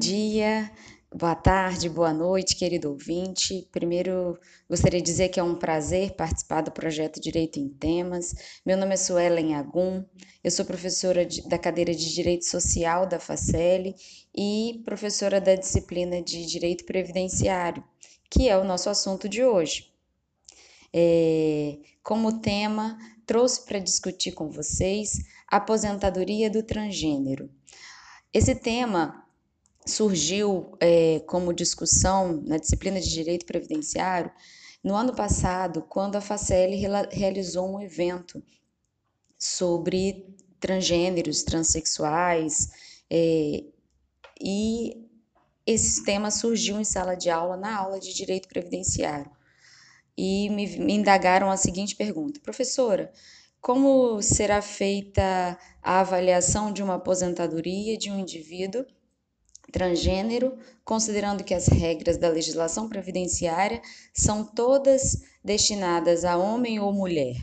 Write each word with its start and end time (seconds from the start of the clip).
Dia, 0.00 0.72
boa 1.14 1.34
tarde, 1.34 1.86
boa 1.86 2.14
noite, 2.14 2.56
querido 2.56 2.88
ouvinte. 2.88 3.68
Primeiro, 3.70 4.40
gostaria 4.66 4.98
de 4.98 5.04
dizer 5.04 5.28
que 5.28 5.38
é 5.38 5.42
um 5.42 5.54
prazer 5.54 6.12
participar 6.12 6.62
do 6.62 6.72
projeto 6.72 7.20
Direito 7.20 7.58
em 7.58 7.68
Temas. 7.68 8.34
Meu 8.64 8.78
nome 8.78 8.94
é 8.94 8.96
Suelen 8.96 9.54
Agum, 9.54 10.02
eu 10.42 10.50
sou 10.50 10.64
professora 10.64 11.26
de, 11.26 11.46
da 11.46 11.58
cadeira 11.58 11.94
de 11.94 12.14
Direito 12.14 12.46
Social 12.46 13.06
da 13.06 13.20
FACEL 13.20 13.94
e 14.34 14.80
professora 14.86 15.38
da 15.38 15.54
disciplina 15.54 16.22
de 16.22 16.46
Direito 16.46 16.86
Previdenciário, 16.86 17.84
que 18.30 18.48
é 18.48 18.56
o 18.56 18.64
nosso 18.64 18.88
assunto 18.88 19.28
de 19.28 19.44
hoje. 19.44 19.92
É, 20.94 21.76
como 22.02 22.40
tema, 22.40 22.96
trouxe 23.26 23.66
para 23.66 23.78
discutir 23.78 24.32
com 24.32 24.50
vocês 24.50 25.18
a 25.46 25.58
aposentadoria 25.58 26.48
do 26.48 26.62
transgênero. 26.62 27.50
Esse 28.32 28.54
tema 28.54 29.26
surgiu 29.86 30.76
é, 30.80 31.20
como 31.26 31.52
discussão 31.52 32.42
na 32.46 32.56
disciplina 32.56 33.00
de 33.00 33.08
Direito 33.08 33.46
Previdenciário 33.46 34.30
no 34.82 34.94
ano 34.94 35.14
passado, 35.14 35.82
quando 35.82 36.16
a 36.16 36.20
FACEL 36.20 36.70
realizou 37.10 37.74
um 37.74 37.80
evento 37.80 38.42
sobre 39.38 40.26
transgêneros, 40.58 41.42
transexuais, 41.42 42.70
é, 43.10 43.64
e 44.40 45.08
esse 45.66 46.04
tema 46.04 46.30
surgiu 46.30 46.80
em 46.80 46.84
sala 46.84 47.14
de 47.14 47.30
aula, 47.30 47.56
na 47.56 47.76
aula 47.76 48.00
de 48.00 48.14
Direito 48.14 48.48
Previdenciário. 48.48 49.30
E 50.16 50.48
me, 50.50 50.66
me 50.78 50.94
indagaram 50.94 51.50
a 51.50 51.56
seguinte 51.56 51.94
pergunta: 51.96 52.40
professora, 52.40 53.12
como 53.60 54.20
será 54.22 54.62
feita 54.62 55.58
a 55.82 56.00
avaliação 56.00 56.72
de 56.72 56.82
uma 56.82 56.94
aposentadoria 56.94 57.96
de 57.96 58.10
um 58.10 58.18
indivíduo 58.18 58.84
transgênero, 59.70 60.58
considerando 60.84 61.44
que 61.44 61.54
as 61.54 61.66
regras 61.68 62.18
da 62.18 62.28
legislação 62.28 62.88
previdenciária 62.88 63.80
são 64.12 64.44
todas 64.44 65.22
destinadas 65.42 66.24
a 66.24 66.36
homem 66.36 66.80
ou 66.80 66.92
mulher. 66.92 67.36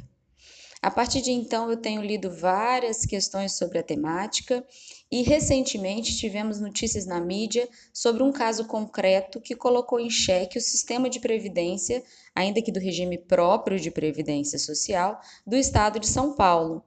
A 0.82 0.92
partir 0.92 1.22
de 1.22 1.32
então, 1.32 1.70
eu 1.72 1.78
tenho 1.78 2.02
lido 2.02 2.30
várias 2.30 3.04
questões 3.06 3.54
sobre 3.58 3.80
a 3.80 3.84
temática 3.84 4.64
e 5.12 5.24
recentemente 5.24 6.16
tivemos 6.16 6.60
notícias 6.60 7.06
na 7.06 7.20
mídia 7.20 7.68
sobre 7.92 8.22
um 8.22 8.32
caso 8.32 8.66
concreto 8.66 9.42
que 9.42 9.56
colocou 9.56 10.00
em 10.00 10.10
xeque 10.10 10.58
o 10.58 10.62
sistema 10.62 11.10
de 11.10 11.20
previdência, 11.20 12.04
ainda 12.36 12.62
que 12.62 12.72
do 12.72 12.80
regime 12.80 13.18
próprio 13.18 13.80
de 13.80 13.90
previdência 13.90 14.60
social, 14.60 15.20
do 15.46 15.56
estado 15.56 16.00
de 16.00 16.08
São 16.08 16.36
Paulo. 16.36 16.84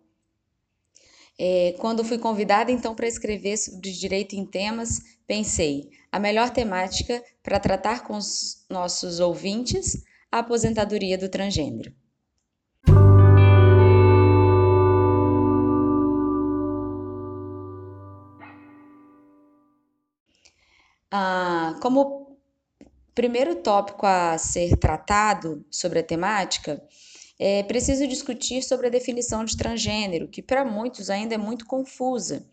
É, 1.43 1.75
quando 1.79 2.05
fui 2.05 2.19
convidada 2.19 2.71
então 2.71 2.95
para 2.95 3.09
escrever 3.09 3.57
sobre 3.57 3.91
direito 3.93 4.37
em 4.37 4.45
temas, 4.45 5.01
pensei 5.27 5.89
a 6.13 6.19
melhor 6.19 6.51
temática 6.51 7.25
para 7.43 7.59
tratar 7.59 8.05
com 8.05 8.15
os 8.15 8.67
nossos 8.69 9.21
ouvintes 9.21 10.05
a 10.31 10.41
aposentadoria 10.41 11.17
do 11.17 11.31
transgênero. 11.31 11.95
Ah, 21.11 21.75
como 21.81 22.37
primeiro 23.15 23.57
tópico 23.57 24.05
a 24.05 24.37
ser 24.37 24.77
tratado 24.77 25.65
sobre 25.71 26.01
a 26.01 26.03
temática, 26.03 26.83
é 27.43 27.63
preciso 27.63 28.07
discutir 28.07 28.63
sobre 28.63 28.89
a 28.89 28.91
definição 28.91 29.47
de 29.47 29.57
transgênero, 29.57 30.29
que 30.29 30.43
para 30.43 30.63
muitos 30.63 31.09
ainda 31.09 31.35
é 31.35 31.39
muito 31.39 31.65
confusa. 31.65 32.47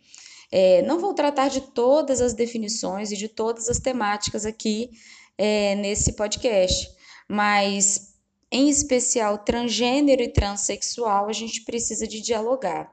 É, 0.49 0.81
não 0.83 0.97
vou 0.97 1.13
tratar 1.13 1.49
de 1.49 1.59
todas 1.59 2.21
as 2.21 2.33
definições 2.33 3.11
e 3.11 3.17
de 3.17 3.27
todas 3.27 3.67
as 3.67 3.79
temáticas 3.79 4.45
aqui 4.45 4.89
é, 5.37 5.75
nesse 5.75 6.13
podcast, 6.13 6.89
mas 7.27 8.13
em 8.49 8.69
especial 8.69 9.39
transgênero 9.39 10.21
e 10.21 10.31
transexual 10.31 11.27
a 11.27 11.33
gente 11.33 11.65
precisa 11.65 12.07
de 12.07 12.21
dialogar. 12.21 12.89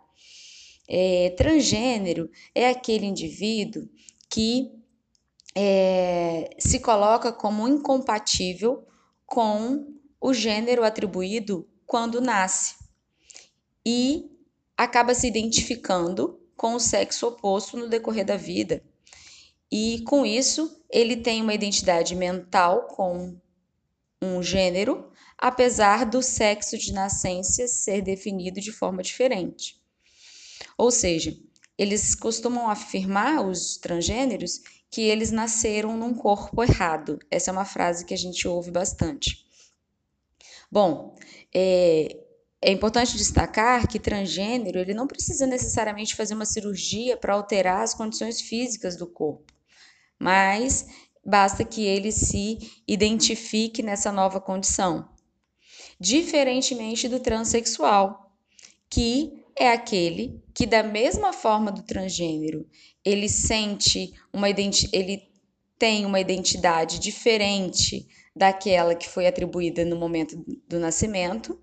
É, 0.88 1.32
transgênero 1.38 2.28
é 2.52 2.70
aquele 2.70 3.06
indivíduo 3.06 3.88
que 4.28 4.72
é, 5.54 6.50
se 6.58 6.80
coloca 6.80 7.32
como 7.32 7.68
incompatível 7.68 8.84
com 9.24 9.94
o 10.20 10.34
gênero 10.34 10.82
atribuído 10.82 11.68
quando 11.94 12.20
nasce 12.20 12.74
e 13.86 14.28
acaba 14.76 15.14
se 15.14 15.28
identificando 15.28 16.40
com 16.56 16.74
o 16.74 16.80
sexo 16.80 17.28
oposto 17.28 17.76
no 17.76 17.88
decorrer 17.88 18.24
da 18.24 18.36
vida. 18.36 18.82
E 19.70 20.00
com 20.00 20.26
isso, 20.26 20.82
ele 20.90 21.16
tem 21.16 21.40
uma 21.40 21.54
identidade 21.54 22.16
mental 22.16 22.88
com 22.88 23.38
um 24.20 24.42
gênero, 24.42 25.08
apesar 25.38 26.04
do 26.04 26.20
sexo 26.20 26.76
de 26.76 26.92
nascença 26.92 27.68
ser 27.68 28.02
definido 28.02 28.60
de 28.60 28.72
forma 28.72 29.00
diferente. 29.00 29.80
Ou 30.76 30.90
seja, 30.90 31.38
eles 31.78 32.16
costumam 32.16 32.68
afirmar, 32.68 33.46
os 33.46 33.76
transgêneros, 33.76 34.62
que 34.90 35.02
eles 35.02 35.30
nasceram 35.30 35.96
num 35.96 36.12
corpo 36.12 36.60
errado. 36.60 37.20
Essa 37.30 37.52
é 37.52 37.52
uma 37.52 37.64
frase 37.64 38.04
que 38.04 38.14
a 38.14 38.18
gente 38.18 38.48
ouve 38.48 38.72
bastante. 38.72 39.43
Bom, 40.74 41.14
é, 41.54 42.16
é 42.60 42.72
importante 42.72 43.16
destacar 43.16 43.86
que 43.86 44.00
transgênero 44.00 44.80
ele 44.80 44.92
não 44.92 45.06
precisa 45.06 45.46
necessariamente 45.46 46.16
fazer 46.16 46.34
uma 46.34 46.44
cirurgia 46.44 47.16
para 47.16 47.32
alterar 47.32 47.82
as 47.82 47.94
condições 47.94 48.40
físicas 48.40 48.96
do 48.96 49.06
corpo, 49.06 49.44
mas 50.18 50.84
basta 51.24 51.64
que 51.64 51.84
ele 51.84 52.10
se 52.10 52.58
identifique 52.88 53.84
nessa 53.84 54.10
nova 54.10 54.40
condição. 54.40 55.08
Diferentemente 56.00 57.08
do 57.08 57.20
transexual, 57.20 58.36
que 58.90 59.44
é 59.56 59.70
aquele 59.70 60.42
que 60.52 60.66
da 60.66 60.82
mesma 60.82 61.32
forma 61.32 61.70
do 61.70 61.82
transgênero, 61.82 62.66
ele 63.04 63.28
sente 63.28 64.12
uma 64.32 64.50
ele 64.50 65.22
tem 65.78 66.04
uma 66.04 66.18
identidade 66.18 66.98
diferente 66.98 68.08
daquela 68.34 68.94
que 68.94 69.08
foi 69.08 69.26
atribuída 69.26 69.84
no 69.84 69.96
momento 69.96 70.42
do 70.68 70.78
nascimento 70.78 71.58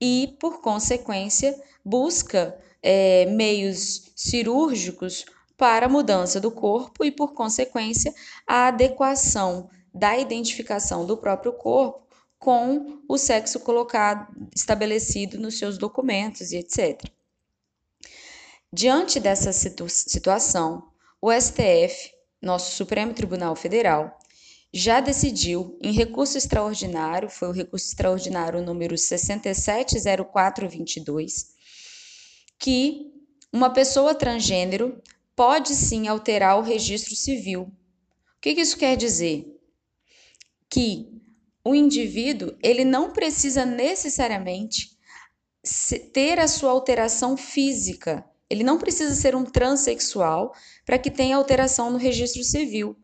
e, 0.00 0.36
por 0.40 0.60
consequência, 0.60 1.58
busca 1.84 2.58
é, 2.82 3.26
meios 3.26 4.12
cirúrgicos 4.14 5.24
para 5.56 5.86
a 5.86 5.88
mudança 5.88 6.40
do 6.40 6.50
corpo 6.50 7.04
e, 7.04 7.10
por 7.10 7.32
consequência, 7.32 8.12
a 8.46 8.68
adequação 8.68 9.68
da 9.92 10.18
identificação 10.18 11.06
do 11.06 11.16
próprio 11.16 11.52
corpo 11.52 12.04
com 12.38 13.00
o 13.08 13.16
sexo 13.16 13.60
colocado, 13.60 14.28
estabelecido 14.54 15.38
nos 15.38 15.58
seus 15.58 15.78
documentos 15.78 16.52
e 16.52 16.58
etc. 16.58 17.02
Diante 18.70 19.18
dessa 19.18 19.52
situ 19.52 19.88
situação, 19.88 20.90
o 21.22 21.32
STF, 21.32 22.12
nosso 22.42 22.72
Supremo 22.72 23.14
Tribunal 23.14 23.56
Federal, 23.56 24.18
já 24.76 24.98
decidiu 24.98 25.78
em 25.80 25.92
recurso 25.92 26.36
extraordinário, 26.36 27.30
foi 27.30 27.46
o 27.46 27.52
recurso 27.52 27.86
extraordinário 27.86 28.60
número 28.60 28.98
670422, 28.98 31.54
que 32.58 33.12
uma 33.52 33.70
pessoa 33.70 34.16
transgênero 34.16 35.00
pode 35.36 35.76
sim 35.76 36.08
alterar 36.08 36.58
o 36.58 36.62
registro 36.62 37.14
civil. 37.14 37.62
O 37.62 37.70
que, 38.40 38.50
isso 38.50 38.76
quer 38.76 38.96
dizer? 38.96 39.46
Que 40.68 41.22
o 41.64 41.72
indivíduo 41.72 42.58
ele 42.60 42.84
não 42.84 43.12
precisa 43.12 43.64
necessariamente 43.64 44.98
ter 46.12 46.40
a 46.40 46.48
sua 46.48 46.72
alteração 46.72 47.36
física. 47.36 48.28
Ele 48.50 48.64
não 48.64 48.76
precisa 48.76 49.14
ser 49.14 49.36
um 49.36 49.44
transexual 49.44 50.52
para 50.84 50.98
que 50.98 51.12
tenha 51.12 51.36
alteração 51.36 51.90
no 51.90 51.96
registro 51.96 52.42
civil. 52.42 52.96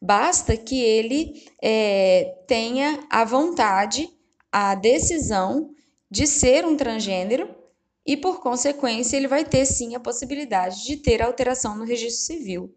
Basta 0.00 0.56
que 0.56 0.80
ele 0.80 1.42
é, 1.62 2.36
tenha 2.46 3.06
a 3.10 3.24
vontade, 3.24 4.08
a 4.52 4.74
decisão 4.74 5.70
de 6.10 6.26
ser 6.26 6.64
um 6.64 6.76
transgênero 6.76 7.54
e, 8.04 8.16
por 8.16 8.40
consequência, 8.40 9.16
ele 9.16 9.26
vai 9.26 9.44
ter 9.44 9.66
sim 9.66 9.94
a 9.94 10.00
possibilidade 10.00 10.84
de 10.84 10.96
ter 10.96 11.22
alteração 11.22 11.76
no 11.76 11.84
registro 11.84 12.24
civil. 12.24 12.74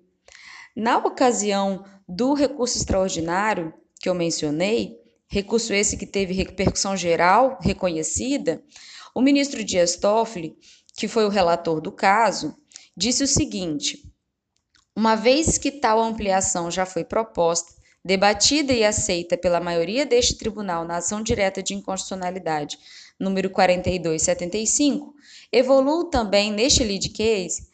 Na 0.75 0.97
ocasião 0.97 1.83
do 2.07 2.33
recurso 2.33 2.77
extraordinário 2.77 3.73
que 3.99 4.09
eu 4.09 4.15
mencionei, 4.15 4.97
recurso 5.27 5.73
esse 5.73 5.97
que 5.97 6.05
teve 6.05 6.33
repercussão 6.33 6.97
geral 6.97 7.59
reconhecida, 7.61 8.63
o 9.13 9.21
ministro 9.21 9.63
Dias 9.63 9.95
Toffoli, 9.95 10.57
que 10.95 11.07
foi 11.07 11.25
o 11.25 11.29
relator 11.29 11.79
do 11.81 11.91
caso, 11.91 12.55
disse 12.95 13.23
o 13.23 13.27
seguinte: 13.27 14.08
uma 14.99 15.15
vez 15.15 15.57
que 15.57 15.71
tal 15.71 16.01
ampliação 16.01 16.69
já 16.69 16.85
foi 16.85 17.05
proposta, 17.05 17.71
debatida 18.03 18.73
e 18.73 18.83
aceita 18.83 19.37
pela 19.37 19.61
maioria 19.61 20.05
deste 20.05 20.35
tribunal 20.35 20.83
na 20.83 20.97
ação 20.97 21.23
direta 21.23 21.63
de 21.63 21.73
inconstitucionalidade 21.73 22.77
número 23.17 23.49
4275, 23.49 25.15
evoluo 25.53 26.09
também 26.09 26.51
neste 26.51 26.83
lead 26.83 27.07
case 27.11 27.69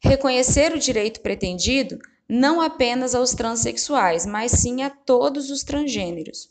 reconhecer 0.00 0.74
o 0.74 0.78
direito 0.78 1.22
pretendido 1.22 1.98
não 2.28 2.60
apenas 2.60 3.14
aos 3.14 3.30
transexuais, 3.30 4.26
mas 4.26 4.52
sim 4.52 4.82
a 4.82 4.90
todos 4.90 5.50
os 5.50 5.64
transgêneros. 5.64 6.50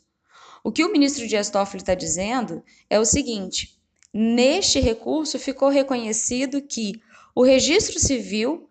O 0.64 0.72
que 0.72 0.84
o 0.84 0.90
ministro 0.90 1.28
Dias 1.28 1.50
Toffoli 1.50 1.84
está 1.84 1.94
dizendo 1.94 2.64
é 2.90 2.98
o 2.98 3.04
seguinte: 3.04 3.80
neste 4.12 4.80
recurso 4.80 5.38
ficou 5.38 5.68
reconhecido 5.68 6.60
que 6.60 7.00
o 7.32 7.44
registro 7.44 8.00
civil, 8.00 8.68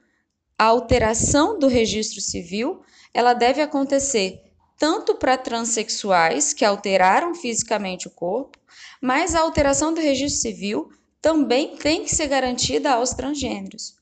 a 0.58 0.66
alteração 0.66 1.60
do 1.60 1.68
registro 1.68 2.22
civil, 2.22 2.82
ela 3.14 3.34
deve 3.34 3.62
acontecer 3.62 4.42
tanto 4.78 5.16
para 5.16 5.38
transexuais 5.38 6.54
que 6.54 6.66
alteraram 6.66 7.34
fisicamente 7.34 8.08
o 8.08 8.12
corpo, 8.12 8.60
mas 9.02 9.34
a 9.34 9.42
alteração 9.42 9.94
do 9.94 10.02
registro 10.02 10.42
civil 10.42 10.90
também 11.22 11.76
tem 11.78 12.04
que 12.04 12.14
ser 12.14 12.28
garantida 12.28 12.92
aos 12.92 13.12
transgêneros. 13.12 13.96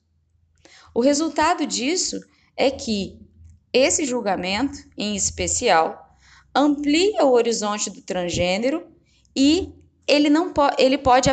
O 0.94 1.02
resultado 1.02 1.66
disso 1.66 2.20
é 2.56 2.70
que 2.70 3.20
esse 3.72 4.06
julgamento, 4.06 4.78
em 4.98 5.16
especial, 5.16 6.18
amplia 6.56 7.24
o 7.26 7.32
horizonte 7.32 7.90
do 7.90 8.02
transgênero 8.02 8.88
e 9.36 9.74
ele 10.06 10.30
não 10.30 10.54
po 10.54 10.70
ele 10.78 10.98
pode 10.98 11.30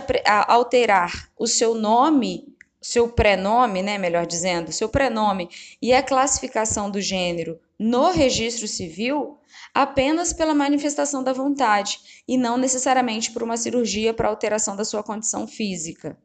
alterar 0.46 1.30
o 1.38 1.46
seu 1.46 1.74
nome, 1.74 2.49
seu 2.80 3.08
prenome, 3.08 3.82
né, 3.82 3.98
melhor 3.98 4.26
dizendo, 4.26 4.72
seu 4.72 4.88
prenome 4.88 5.48
e 5.80 5.92
a 5.92 6.02
classificação 6.02 6.90
do 6.90 7.00
gênero 7.00 7.60
no 7.78 8.10
registro 8.10 8.66
civil 8.66 9.38
apenas 9.74 10.32
pela 10.32 10.54
manifestação 10.54 11.22
da 11.22 11.32
vontade 11.32 12.00
e 12.26 12.36
não 12.36 12.56
necessariamente 12.56 13.30
por 13.32 13.42
uma 13.42 13.56
cirurgia 13.56 14.14
para 14.14 14.28
alteração 14.28 14.76
da 14.76 14.84
sua 14.84 15.02
condição 15.02 15.46
física. 15.46 16.16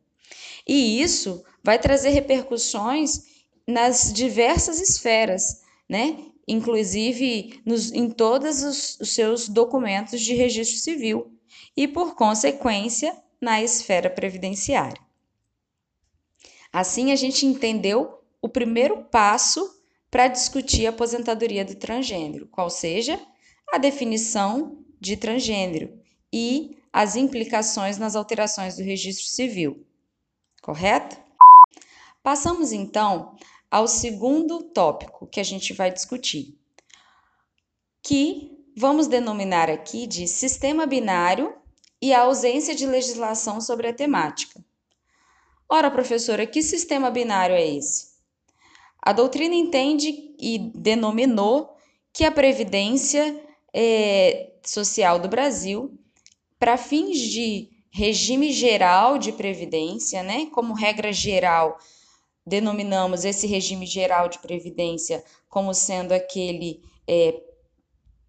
E 0.68 1.02
isso 1.02 1.44
vai 1.64 1.78
trazer 1.78 2.10
repercussões 2.10 3.22
nas 3.68 4.12
diversas 4.14 4.80
esferas, 4.80 5.62
né? 5.88 6.18
inclusive 6.48 7.62
nos, 7.66 7.92
em 7.92 8.10
todos 8.10 8.64
os, 8.64 9.00
os 9.00 9.14
seus 9.14 9.50
documentos 9.50 10.22
de 10.22 10.34
registro 10.34 10.80
civil 10.80 11.32
e, 11.76 11.88
por 11.88 12.16
consequência, 12.16 13.16
na 13.42 13.62
esfera 13.62 14.10
previdenciária. 14.10 15.05
Assim, 16.76 17.14
a 17.14 17.16
gente 17.16 17.46
entendeu 17.46 18.22
o 18.42 18.50
primeiro 18.50 19.06
passo 19.06 19.82
para 20.12 20.28
discutir 20.28 20.86
a 20.86 20.90
aposentadoria 20.90 21.64
do 21.64 21.74
transgênero, 21.76 22.48
qual 22.48 22.70
seja 22.70 23.18
a 23.72 23.78
definição 23.78 24.84
de 25.00 25.16
transgênero 25.16 25.98
e 26.34 26.78
as 26.92 27.16
implicações 27.16 27.98
nas 27.98 28.14
alterações 28.14 28.76
do 28.76 28.84
registro 28.84 29.26
civil. 29.26 29.88
Correto? 30.62 31.16
Passamos 32.22 32.74
então 32.74 33.38
ao 33.72 33.88
segundo 33.88 34.62
tópico 34.62 35.28
que 35.28 35.40
a 35.40 35.46
gente 35.46 35.72
vai 35.72 35.90
discutir, 35.90 36.60
que 38.04 38.52
vamos 38.76 39.08
denominar 39.08 39.70
aqui 39.70 40.06
de 40.06 40.28
sistema 40.28 40.86
binário 40.86 41.56
e 42.02 42.14
a 42.14 42.24
ausência 42.24 42.76
de 42.76 42.86
legislação 42.86 43.62
sobre 43.62 43.88
a 43.88 43.94
temática. 43.94 44.65
Ora, 45.68 45.90
professora, 45.90 46.46
que 46.46 46.62
sistema 46.62 47.10
binário 47.10 47.56
é 47.56 47.66
esse? 47.66 48.16
A 49.02 49.12
doutrina 49.12 49.56
entende 49.56 50.36
e 50.40 50.72
denominou 50.76 51.76
que 52.14 52.24
a 52.24 52.32
Previdência 52.32 53.44
é, 53.74 54.54
Social 54.64 55.20
do 55.20 55.28
Brasil, 55.28 55.98
para 56.58 56.78
fins 56.78 57.20
de 57.20 57.70
regime 57.92 58.52
geral 58.52 59.18
de 59.18 59.32
previdência, 59.32 60.22
né, 60.22 60.48
como 60.48 60.74
regra 60.74 61.14
geral, 61.14 61.78
denominamos 62.46 63.24
esse 63.26 63.48
regime 63.48 63.86
geral 63.86 64.28
de 64.28 64.40
previdência 64.40 65.24
como 65.50 65.74
sendo 65.74 66.12
aquele 66.12 66.82
é, 67.08 67.42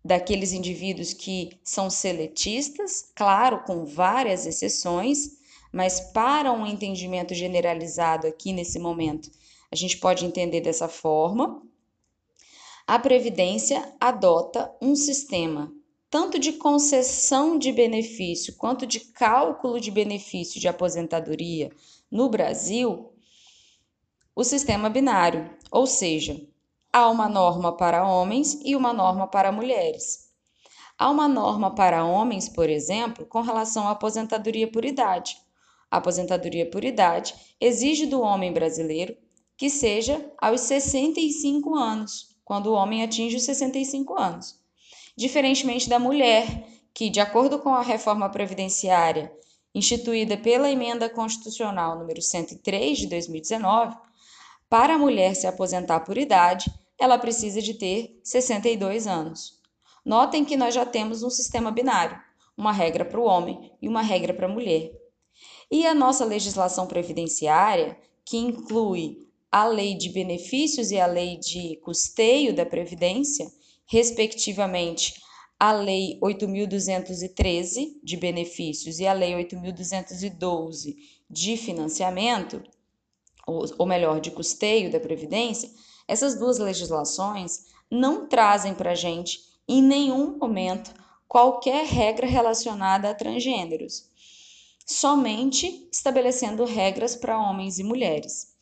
daqueles 0.05 0.53
indivíduos 0.53 1.13
que 1.13 1.59
são 1.65 1.91
seletistas, 1.91 3.11
claro, 3.15 3.65
com 3.65 3.85
várias 3.85 4.47
exceções, 4.47 5.33
mas 5.73 6.01
para 6.01 6.53
um 6.53 6.67
entendimento 6.67 7.35
generalizado 7.35 8.27
aqui 8.27 8.53
nesse 8.53 8.79
momento, 8.79 9.31
a 9.71 9.77
gente 9.77 9.99
pode 9.99 10.25
entender 10.25 10.61
dessa 10.61 10.89
forma. 10.89 11.63
A 12.87 12.99
Previdência 12.99 13.95
adota 14.01 14.75
um 14.81 14.95
sistema 14.95 15.73
tanto 16.09 16.39
de 16.39 16.53
concessão 16.53 17.59
de 17.59 17.73
benefício 17.73 18.55
quanto 18.57 18.87
de 18.87 19.01
cálculo 19.01 19.81
de 19.81 19.91
benefício 19.91 20.61
de 20.61 20.69
aposentadoria 20.69 21.71
no 22.11 22.29
Brasil 22.29 23.13
o 24.35 24.45
sistema 24.45 24.91
binário, 24.91 25.51
ou 25.71 25.87
seja, 25.87 26.39
há 26.93 27.09
uma 27.09 27.27
norma 27.27 27.75
para 27.75 28.07
homens 28.07 28.61
e 28.63 28.77
uma 28.77 28.93
norma 28.93 29.27
para 29.27 29.51
mulheres. 29.51 30.31
Há 30.99 31.11
uma 31.11 31.27
norma 31.27 31.75
para 31.75 32.05
homens, 32.05 32.47
por 32.47 32.69
exemplo, 32.69 33.25
com 33.25 33.41
relação 33.41 33.89
à 33.89 33.93
aposentadoria 33.93 34.71
por 34.71 34.85
idade. 34.85 35.39
A 35.91 35.99
aposentadoria 35.99 36.69
por 36.71 36.85
idade 36.85 37.35
exige 37.61 38.07
do 38.07 38.21
homem 38.21 38.53
brasileiro 38.53 39.17
que 39.57 39.71
seja 39.71 40.31
aos 40.39 40.61
65 40.63 41.75
anos, 41.75 42.37
quando 42.45 42.67
o 42.67 42.75
homem 42.75 43.03
atinge 43.03 43.37
os 43.37 43.45
65 43.45 44.19
anos. 44.19 44.61
Diferentemente 45.17 45.89
da 45.89 45.99
mulher, 45.99 46.67
que, 46.93 47.09
de 47.09 47.21
acordo 47.21 47.59
com 47.59 47.75
a 47.75 47.83
reforma 47.83 48.29
previdenciária 48.29 49.33
instituída 49.75 50.37
pela 50.37 50.71
emenda 50.71 51.09
constitucional 51.09 51.99
número 51.99 52.23
103 52.23 52.99
de 52.99 53.07
2019, 53.09 53.97
para 54.69 54.95
a 54.95 54.99
mulher 54.99 55.35
se 55.37 55.47
aposentar 55.47 56.01
por 56.01 56.17
idade, 56.17 56.73
ela 56.99 57.19
precisa 57.19 57.61
de 57.61 57.75
ter 57.75 58.19
62 58.25 59.07
anos. 59.07 59.61
Notem 60.05 60.45
que 60.45 60.57
nós 60.57 60.75
já 60.75 60.87
temos 60.87 61.23
um 61.23 61.31
sistema 61.31 61.71
binário, 61.71 62.19
uma 62.57 62.73
regra 62.73 63.05
para 63.05 63.21
o 63.21 63.25
homem 63.25 63.73
e 63.83 63.89
uma 63.89 64.01
regra 64.01 64.33
para 64.33 64.47
a 64.47 64.49
mulher. 64.49 64.93
E 65.71 65.87
a 65.87 65.95
nossa 65.95 66.25
legislação 66.25 66.87
previdenciária, 66.87 67.99
que 68.25 68.37
inclui 68.37 69.27
a 69.51 69.67
lei 69.67 69.95
de 69.95 70.11
benefícios 70.11 70.91
e 70.91 70.99
a 70.99 71.07
lei 71.07 71.39
de 71.39 71.77
custeio 71.83 72.55
da 72.55 72.67
previdência, 72.67 73.51
respectivamente 73.87 75.15
a 75.59 75.73
lei 75.73 76.19
8213 76.21 77.99
de 78.03 78.17
benefícios 78.17 78.99
e 78.99 79.07
a 79.07 79.13
lei 79.13 79.35
8212 79.35 80.97
de 81.29 81.57
financiamento, 81.57 82.63
ou, 83.47 83.87
melhor, 83.87 84.21
de 84.21 84.31
custeio 84.31 84.91
da 84.91 85.01
Previdência, 85.01 85.71
essas 86.09 86.39
duas 86.39 86.59
legislações 86.59 87.67
não 87.91 88.29
trazem 88.29 88.75
para 88.75 88.91
a 88.91 88.95
gente, 88.95 89.41
em 89.69 89.81
nenhum 89.81 90.37
momento, 90.37 90.93
qualquer 91.29 91.87
regra 91.87 92.27
relacionada 92.27 93.09
a 93.09 93.15
transgêneros, 93.15 94.11
somente 94.87 95.89
estabelecendo 95.93 96.65
regras 96.65 97.17
para 97.17 97.39
homens 97.39 97.79
e 97.79 97.85
mulheres. 97.85 98.55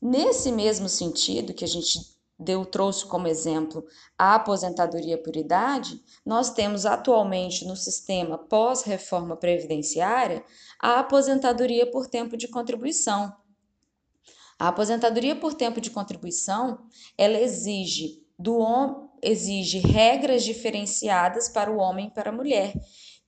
Nesse 0.00 0.52
mesmo 0.52 0.88
sentido 0.88 1.54
que 1.54 1.64
a 1.64 1.68
gente 1.68 1.98
deu 2.38 2.66
trouxe 2.66 3.06
como 3.06 3.26
exemplo 3.26 3.82
a 4.18 4.34
aposentadoria 4.34 5.16
por 5.16 5.34
idade, 5.34 6.04
nós 6.24 6.50
temos 6.50 6.84
atualmente 6.84 7.64
no 7.64 7.74
sistema 7.74 8.36
pós-reforma 8.36 9.36
previdenciária 9.36 10.44
a 10.78 11.00
aposentadoria 11.00 11.90
por 11.90 12.06
tempo 12.06 12.36
de 12.36 12.46
contribuição, 12.46 13.34
a 14.58 14.68
aposentadoria 14.68 15.36
por 15.36 15.54
tempo 15.54 15.80
de 15.80 15.90
contribuição, 15.90 16.86
ela 17.16 17.38
exige 17.38 18.22
do 18.38 18.58
exige 19.22 19.78
regras 19.78 20.44
diferenciadas 20.44 21.48
para 21.48 21.70
o 21.70 21.78
homem 21.78 22.08
e 22.08 22.10
para 22.10 22.30
a 22.30 22.32
mulher, 22.32 22.74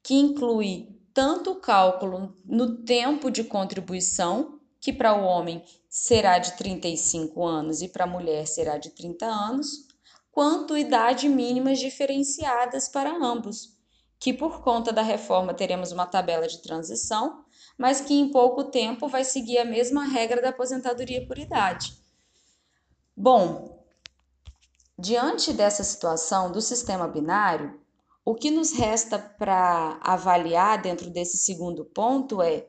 que 0.02 0.14
inclui 0.14 0.97
tanto 1.18 1.50
o 1.50 1.56
cálculo 1.56 2.32
no 2.44 2.84
tempo 2.84 3.28
de 3.28 3.42
contribuição, 3.42 4.60
que 4.80 4.92
para 4.92 5.12
o 5.12 5.24
homem 5.24 5.64
será 5.88 6.38
de 6.38 6.56
35 6.56 7.44
anos 7.44 7.82
e 7.82 7.88
para 7.88 8.04
a 8.04 8.06
mulher 8.06 8.46
será 8.46 8.78
de 8.78 8.90
30 8.90 9.26
anos, 9.26 9.88
quanto 10.30 10.78
idade 10.78 11.28
mínimas 11.28 11.80
diferenciadas 11.80 12.88
para 12.88 13.10
ambos, 13.10 13.76
que 14.16 14.32
por 14.32 14.62
conta 14.62 14.92
da 14.92 15.02
reforma 15.02 15.52
teremos 15.52 15.90
uma 15.90 16.06
tabela 16.06 16.46
de 16.46 16.62
transição 16.62 17.44
mas 17.76 18.00
que 18.00 18.14
em 18.14 18.30
pouco 18.30 18.64
tempo 18.64 19.08
vai 19.08 19.24
seguir 19.24 19.58
a 19.58 19.64
mesma 19.64 20.04
regra 20.04 20.40
da 20.40 20.50
aposentadoria 20.50 21.26
por 21.26 21.36
idade. 21.36 21.96
Bom, 23.16 23.84
diante 24.96 25.52
dessa 25.52 25.82
situação 25.82 26.50
do 26.50 26.60
sistema 26.60 27.08
binário, 27.08 27.80
o 28.28 28.34
que 28.34 28.50
nos 28.50 28.72
resta 28.72 29.18
para 29.18 29.98
avaliar 30.02 30.82
dentro 30.82 31.08
desse 31.08 31.38
segundo 31.38 31.82
ponto 31.82 32.42
é 32.42 32.66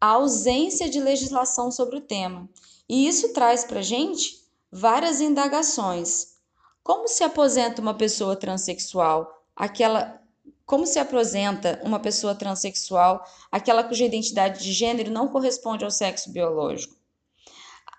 a 0.00 0.12
ausência 0.12 0.88
de 0.88 0.98
legislação 0.98 1.70
sobre 1.70 1.98
o 1.98 2.00
tema. 2.00 2.48
E 2.88 3.06
isso 3.06 3.34
traz 3.34 3.64
para 3.64 3.80
a 3.80 3.82
gente 3.82 4.42
várias 4.72 5.20
indagações. 5.20 6.38
Como 6.82 7.06
se 7.06 7.22
aposenta 7.22 7.82
uma 7.82 7.92
pessoa 7.92 8.34
transexual? 8.34 9.44
Aquela 9.54 10.18
como 10.64 10.86
se 10.86 10.98
apresenta 10.98 11.78
uma 11.84 12.00
pessoa 12.00 12.34
transexual, 12.34 13.22
aquela 13.52 13.84
cuja 13.84 14.06
identidade 14.06 14.64
de 14.64 14.72
gênero 14.72 15.10
não 15.10 15.28
corresponde 15.28 15.84
ao 15.84 15.90
sexo 15.90 16.32
biológico? 16.32 16.96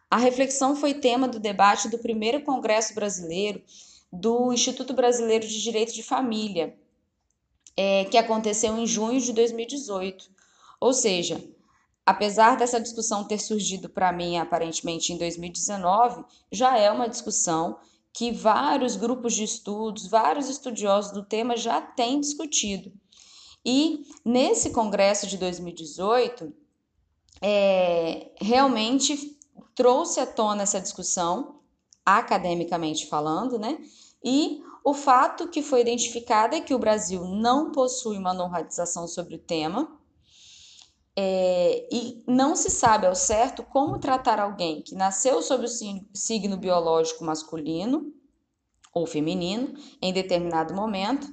A 0.10 0.18
reflexão 0.18 0.76
foi 0.76 0.96
tema 0.96 1.28
do 1.28 1.40
debate 1.40 1.88
do 1.88 2.00
primeiro 2.00 2.44
Congresso 2.44 2.96
Brasileiro 2.96 3.62
do 4.12 4.52
Instituto 4.52 4.94
Brasileiro 4.94 5.48
de 5.48 5.62
Direito 5.62 5.94
de 5.94 6.04
Família, 6.04 6.78
é, 7.78 8.06
que 8.06 8.18
aconteceu 8.18 8.78
em 8.78 8.86
junho 8.86 9.22
de 9.22 9.32
2018. 9.32 10.30
Ou 10.80 10.94
seja, 10.94 11.44
apesar 12.06 12.58
dessa 12.58 12.82
discussão 12.82 13.24
ter 13.24 13.40
surgido 13.40 13.90
para 13.90 14.12
mim 14.12 14.38
aparentemente 14.38 15.14
em 15.14 15.18
2019, 15.18 16.26
já 16.52 16.78
é 16.78 16.92
uma 16.92 17.08
discussão 17.08 17.80
que 18.14 18.32
vários 18.32 18.96
grupos 18.96 19.34
de 19.34 19.44
estudos, 19.44 20.08
vários 20.08 20.50
estudiosos 20.50 21.12
do 21.12 21.24
tema 21.24 21.56
já 21.56 21.82
têm 21.82 22.20
discutido. 22.20 22.92
E 23.66 24.06
nesse 24.26 24.72
congresso 24.72 25.28
de 25.28 25.38
2018, 25.38 26.54
é, 27.42 28.32
realmente 28.42 29.38
trouxe 29.74 30.20
à 30.20 30.26
tona 30.26 30.64
essa 30.64 30.82
discussão, 30.82 31.62
academicamente 32.06 33.08
falando, 33.08 33.58
né? 33.58 33.78
E 34.24 34.62
o 34.84 34.94
fato 34.94 35.48
que 35.48 35.62
foi 35.62 35.82
identificado 35.82 36.56
é 36.56 36.62
que 36.62 36.74
o 36.74 36.80
Brasil 36.80 37.24
não 37.26 37.72
possui 37.72 38.18
uma 38.18 38.34
normatização 38.34 39.08
sobre 39.08 39.36
o 39.36 39.40
tema 39.40 40.00
é, 41.16 41.88
e 41.92 42.24
não 42.26 42.56
se 42.56 42.70
sabe 42.70 43.06
ao 43.06 43.16
certo 43.16 43.64
como 43.64 44.00
tratar 44.00 44.40
alguém 44.40 44.82
que 44.82 44.96
nasceu 44.96 45.42
sob 45.42 45.66
o 45.66 46.18
signo 46.18 46.58
biológico 46.58 47.24
masculino 47.24 48.14
ou 48.94 49.06
feminino 49.06 49.74
em 50.02 50.14
determinado 50.14 50.74
momento 50.74 51.28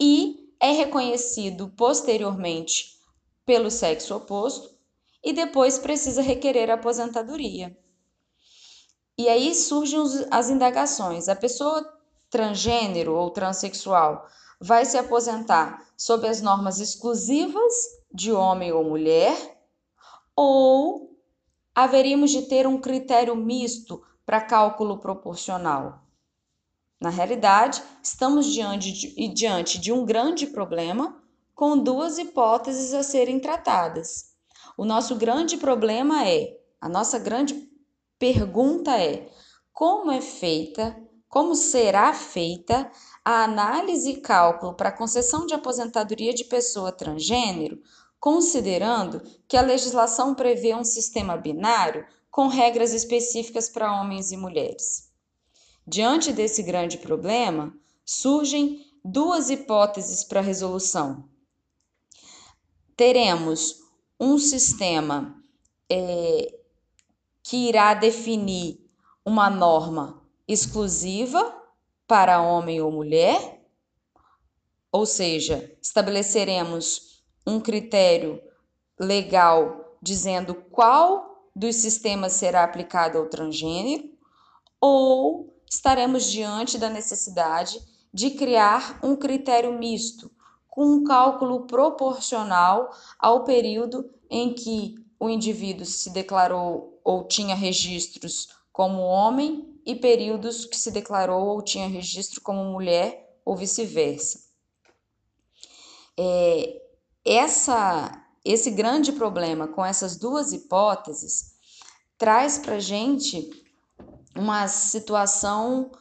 e 0.00 0.52
é 0.60 0.70
reconhecido 0.70 1.68
posteriormente 1.76 2.96
pelo 3.44 3.70
sexo 3.70 4.14
oposto 4.14 4.74
e 5.22 5.32
depois 5.32 5.78
precisa 5.78 6.22
requerer 6.22 6.70
aposentadoria. 6.70 7.76
E 9.18 9.28
aí 9.28 9.54
surgem 9.54 10.00
as 10.30 10.50
indagações. 10.50 11.28
A 11.28 11.34
pessoa 11.34 11.95
transgênero 12.36 13.14
ou 13.14 13.30
transexual 13.30 14.26
vai 14.60 14.84
se 14.84 14.98
aposentar 14.98 15.82
sob 15.96 16.28
as 16.28 16.42
normas 16.42 16.80
exclusivas 16.80 17.72
de 18.12 18.30
homem 18.30 18.70
ou 18.72 18.84
mulher, 18.84 19.58
ou 20.36 21.18
haveríamos 21.74 22.30
de 22.30 22.42
ter 22.42 22.66
um 22.66 22.78
critério 22.78 23.34
misto 23.34 24.02
para 24.26 24.42
cálculo 24.42 24.98
proporcional? 24.98 26.02
Na 27.00 27.08
realidade, 27.08 27.82
estamos 28.02 28.44
diante 28.46 28.92
de, 28.92 29.28
diante 29.28 29.78
de 29.78 29.90
um 29.90 30.04
grande 30.04 30.46
problema 30.46 31.18
com 31.54 31.78
duas 31.78 32.18
hipóteses 32.18 32.92
a 32.92 33.02
serem 33.02 33.40
tratadas. 33.40 34.34
O 34.76 34.84
nosso 34.84 35.16
grande 35.16 35.56
problema 35.56 36.28
é, 36.28 36.54
a 36.78 36.88
nossa 36.88 37.18
grande 37.18 37.66
pergunta 38.18 38.90
é: 39.00 39.26
como 39.72 40.10
é 40.10 40.20
feita, 40.20 40.94
como 41.36 41.54
será 41.54 42.14
feita 42.14 42.90
a 43.22 43.44
análise 43.44 44.08
e 44.08 44.20
cálculo 44.22 44.72
para 44.72 44.90
concessão 44.90 45.44
de 45.44 45.52
aposentadoria 45.52 46.32
de 46.32 46.44
pessoa 46.44 46.90
transgênero, 46.90 47.78
considerando 48.18 49.20
que 49.46 49.54
a 49.54 49.60
legislação 49.60 50.34
prevê 50.34 50.74
um 50.74 50.82
sistema 50.82 51.36
binário 51.36 52.06
com 52.30 52.48
regras 52.48 52.94
específicas 52.94 53.68
para 53.68 54.00
homens 54.00 54.32
e 54.32 54.36
mulheres? 54.38 55.12
Diante 55.86 56.32
desse 56.32 56.62
grande 56.62 56.96
problema, 56.96 57.70
surgem 58.02 58.86
duas 59.04 59.50
hipóteses 59.50 60.24
para 60.24 60.40
resolução. 60.40 61.28
Teremos 62.96 63.82
um 64.18 64.38
sistema 64.38 65.36
é, 65.92 66.60
que 67.42 67.68
irá 67.68 67.92
definir 67.92 68.80
uma 69.22 69.50
norma 69.50 70.15
exclusiva 70.46 71.54
para 72.06 72.40
homem 72.40 72.80
ou 72.80 72.90
mulher, 72.90 73.64
ou 74.92 75.04
seja, 75.04 75.76
estabeleceremos 75.82 77.22
um 77.46 77.60
critério 77.60 78.40
legal 78.98 79.98
dizendo 80.00 80.54
qual 80.54 81.50
dos 81.54 81.76
sistemas 81.76 82.32
será 82.32 82.62
aplicado 82.62 83.18
ao 83.18 83.26
transgênero, 83.26 84.10
ou 84.80 85.54
estaremos 85.68 86.30
diante 86.30 86.78
da 86.78 86.88
necessidade 86.88 87.80
de 88.12 88.30
criar 88.30 89.00
um 89.02 89.16
critério 89.16 89.76
misto, 89.78 90.30
com 90.68 90.84
um 90.84 91.04
cálculo 91.04 91.66
proporcional 91.66 92.90
ao 93.18 93.44
período 93.44 94.10
em 94.30 94.52
que 94.54 94.94
o 95.18 95.28
indivíduo 95.28 95.86
se 95.86 96.10
declarou 96.10 97.00
ou 97.02 97.26
tinha 97.26 97.54
registros 97.54 98.48
como 98.72 99.00
homem 99.00 99.65
e 99.86 99.94
períodos 99.94 100.64
que 100.64 100.76
se 100.76 100.90
declarou 100.90 101.46
ou 101.46 101.62
tinha 101.62 101.86
registro 101.86 102.40
como 102.40 102.64
mulher 102.64 103.38
ou 103.44 103.56
vice-versa. 103.56 104.40
É, 106.18 106.82
essa, 107.24 108.26
esse 108.44 108.70
grande 108.72 109.12
problema 109.12 109.68
com 109.68 109.84
essas 109.84 110.16
duas 110.16 110.52
hipóteses 110.52 111.54
traz 112.18 112.58
para 112.58 112.80
gente 112.80 113.48
uma 114.34 114.66
situação 114.66 115.92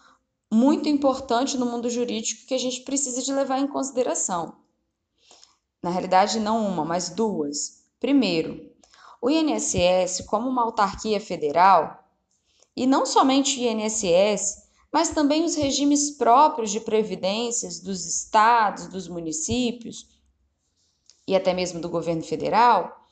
muito 0.52 0.90
importante 0.90 1.58
no 1.58 1.66
mundo 1.66 1.90
jurídico 1.90 2.48
que 2.48 2.54
a 2.54 2.58
gente 2.58 2.82
precisa 2.82 3.22
de 3.22 3.32
levar 3.32 3.60
em 3.60 3.68
consideração. 3.68 4.58
Na 5.84 5.92
realidade, 5.92 6.40
não 6.40 6.66
uma, 6.66 6.84
mas 6.84 7.10
duas. 7.10 7.84
Primeiro, 8.00 8.72
o 9.22 9.30
INSS, 9.30 10.26
como 10.26 10.50
uma 10.50 10.64
autarquia 10.64 11.20
federal, 11.20 12.05
e 12.76 12.86
não 12.86 13.06
somente 13.06 13.60
o 13.60 13.64
INSS, 13.64 14.66
mas 14.92 15.10
também 15.10 15.44
os 15.44 15.56
regimes 15.56 16.12
próprios 16.12 16.72
de 16.72 16.80
previdências 16.80 17.80
dos 17.80 18.06
estados, 18.06 18.88
dos 18.88 19.08
municípios 19.08 20.08
e 21.28 21.36
até 21.36 21.54
mesmo 21.54 21.80
do 21.80 21.90
governo 21.90 22.24
federal, 22.24 23.06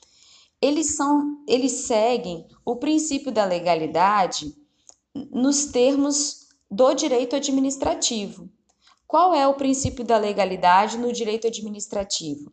eles 0.62 0.96
são, 0.96 1.44
eles 1.48 1.72
seguem 1.88 2.48
o 2.66 2.76
princípio 2.76 3.32
da 3.32 3.44
legalidade 3.44 4.56
nos 5.32 5.66
termos 5.66 6.48
do 6.70 6.94
direito 6.94 7.36
administrativo. 7.36 8.50
Qual 9.06 9.34
é 9.34 9.48
o 9.48 9.56
princípio 9.56 10.04
da 10.04 10.18
legalidade 10.18 10.98
no 10.98 11.12
direito 11.12 11.48
administrativo? 11.48 12.52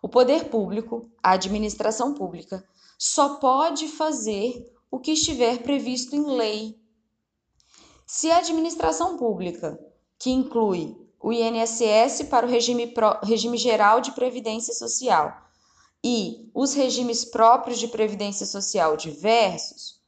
O 0.00 0.08
poder 0.08 0.48
público, 0.48 1.10
a 1.22 1.32
administração 1.32 2.14
pública, 2.14 2.64
só 2.98 3.36
pode 3.36 3.88
fazer 3.88 4.72
o 4.96 4.98
que 4.98 5.12
estiver 5.12 5.62
previsto 5.62 6.16
em 6.16 6.24
lei. 6.24 6.80
Se 8.06 8.30
a 8.30 8.38
administração 8.38 9.18
pública, 9.18 9.78
que 10.18 10.30
inclui 10.30 10.96
o 11.20 11.30
INSS 11.30 12.22
para 12.30 12.46
o 12.46 12.48
regime, 12.48 12.86
pro, 12.86 13.20
regime 13.22 13.58
geral 13.58 14.00
de 14.00 14.12
previdência 14.12 14.72
social 14.72 15.36
e 16.02 16.50
os 16.54 16.72
regimes 16.72 17.26
próprios 17.26 17.78
de 17.78 17.88
previdência 17.88 18.46
social 18.46 18.96
diversos, 18.96 20.00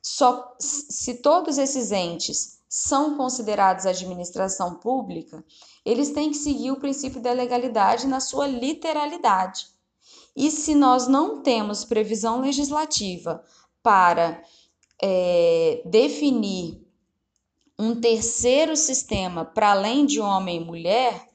só 0.00 0.54
se 0.60 1.14
todos 1.14 1.58
esses 1.58 1.90
entes 1.90 2.60
são 2.68 3.16
considerados 3.16 3.84
administração 3.84 4.76
pública, 4.76 5.44
eles 5.84 6.10
têm 6.10 6.30
que 6.30 6.36
seguir 6.36 6.70
o 6.70 6.78
princípio 6.78 7.20
da 7.20 7.32
legalidade 7.32 8.06
na 8.06 8.20
sua 8.20 8.46
literalidade. 8.46 9.66
E 10.36 10.52
se 10.52 10.72
nós 10.72 11.08
não 11.08 11.42
temos 11.42 11.84
previsão 11.84 12.40
legislativa 12.40 13.42
para 13.86 14.42
é, 15.00 15.80
definir 15.84 16.84
um 17.78 17.94
terceiro 18.00 18.76
sistema 18.76 19.44
para 19.44 19.70
além 19.70 20.04
de 20.04 20.20
homem 20.20 20.60
e 20.60 20.64
mulher, 20.64 21.28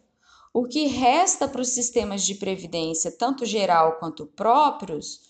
o 0.53 0.65
que 0.65 0.86
resta 0.86 1.48
para 1.48 1.62
os 1.62 1.70
sistemas 1.70 2.25
de 2.25 2.36
previdência, 2.36 3.10
tanto 3.10 3.46
geral 3.46 4.00
quanto 4.00 4.25
próprios, 4.25 5.22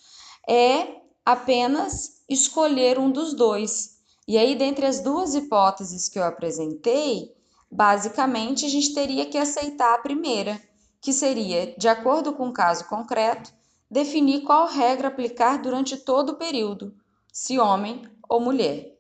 é 0.50 0.96
apenas 1.24 2.24
escolher 2.28 2.98
um 2.98 3.12
dos 3.12 3.36
dois. 3.36 4.00
E 4.28 4.36
aí, 4.36 4.56
dentre 4.56 4.88
as 4.88 5.00
duas 5.00 5.36
hipóteses 5.36 6.10
que 6.10 6.18
eu 6.18 6.24
apresentei, 6.24 7.36
basicamente 7.70 8.66
a 8.66 8.70
gente 8.70 8.96
teria 8.96 9.28
que 9.28 9.38
aceitar 9.38 9.94
a 9.94 10.02
primeira, 10.02 10.60
que 11.00 11.14
seria, 11.14 11.76
de 11.78 11.88
acordo 11.88 12.34
com 12.34 12.48
o 12.48 12.54
caso 12.54 12.86
concreto, 12.86 13.54
definir 13.92 14.42
qual 14.42 14.66
regra 14.66 15.10
aplicar 15.10 15.62
durante 15.62 15.98
todo 15.98 16.32
o 16.32 16.38
período, 16.38 16.96
se 17.32 17.60
homem 17.60 18.10
ou 18.28 18.40
mulher. 18.40 18.98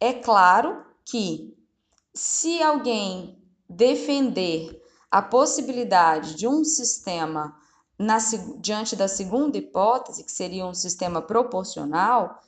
É 0.00 0.12
claro 0.12 0.84
que, 1.04 1.56
se 2.14 2.62
alguém 2.62 3.42
defender 3.68 4.82
a 5.10 5.22
possibilidade 5.22 6.34
de 6.34 6.46
um 6.46 6.64
sistema 6.64 7.56
na, 7.98 8.18
diante 8.58 8.96
da 8.96 9.08
segunda 9.08 9.56
hipótese, 9.56 10.24
que 10.24 10.32
seria 10.32 10.66
um 10.66 10.74
sistema 10.74 11.22
proporcional, 11.22 12.40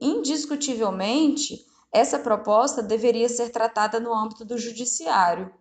indiscutivelmente 0.00 1.66
essa 1.92 2.18
proposta 2.18 2.82
deveria 2.82 3.28
ser 3.28 3.50
tratada 3.50 4.00
no 4.00 4.14
âmbito 4.14 4.44
do 4.44 4.56
judiciário, 4.56 5.52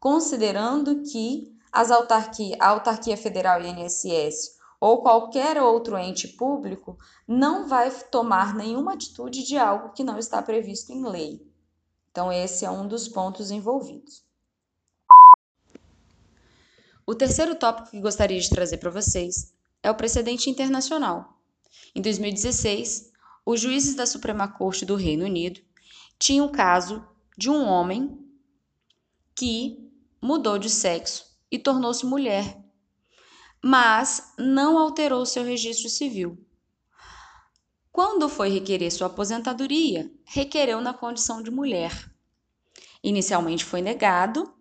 considerando 0.00 1.02
que 1.02 1.54
as 1.70 1.90
autarquia, 1.90 2.56
a 2.58 2.68
autarquia 2.68 3.16
federal 3.16 3.60
e 3.60 3.68
INSS, 3.68 4.55
ou 4.80 5.02
qualquer 5.02 5.60
outro 5.60 5.96
ente 5.96 6.28
público 6.28 6.98
não 7.26 7.68
vai 7.68 7.90
tomar 7.90 8.54
nenhuma 8.54 8.94
atitude 8.94 9.44
de 9.44 9.56
algo 9.56 9.92
que 9.92 10.04
não 10.04 10.18
está 10.18 10.42
previsto 10.42 10.92
em 10.92 11.06
lei. 11.06 11.46
Então, 12.10 12.32
esse 12.32 12.64
é 12.64 12.70
um 12.70 12.86
dos 12.86 13.08
pontos 13.08 13.50
envolvidos. 13.50 14.24
O 17.06 17.14
terceiro 17.14 17.54
tópico 17.54 17.90
que 17.90 18.00
gostaria 18.00 18.40
de 18.40 18.50
trazer 18.50 18.78
para 18.78 18.90
vocês 18.90 19.54
é 19.82 19.90
o 19.90 19.94
precedente 19.94 20.50
internacional. 20.50 21.38
Em 21.94 22.00
2016, 22.02 23.12
os 23.44 23.60
juízes 23.60 23.94
da 23.94 24.06
Suprema 24.06 24.48
Corte 24.48 24.84
do 24.84 24.96
Reino 24.96 25.24
Unido 25.24 25.60
tinham 26.18 26.46
o 26.46 26.52
caso 26.52 27.06
de 27.38 27.48
um 27.48 27.64
homem 27.64 28.18
que 29.36 29.88
mudou 30.20 30.58
de 30.58 30.68
sexo 30.68 31.38
e 31.50 31.58
tornou-se 31.58 32.04
mulher, 32.04 32.65
mas 33.62 34.32
não 34.38 34.78
alterou 34.78 35.24
seu 35.26 35.44
registro 35.44 35.88
civil. 35.88 36.38
Quando 37.90 38.28
foi 38.28 38.50
requerer 38.50 38.90
sua 38.90 39.06
aposentadoria, 39.06 40.12
requereu 40.24 40.80
na 40.80 40.92
condição 40.92 41.42
de 41.42 41.50
mulher. 41.50 42.10
Inicialmente 43.02 43.64
foi 43.64 43.80
negado 43.80 44.52